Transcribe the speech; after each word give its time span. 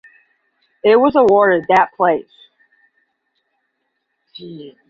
It 0.83 0.95
was 0.95 1.15
awarded 1.15 1.65
that 1.69 1.91
place. 1.95 2.25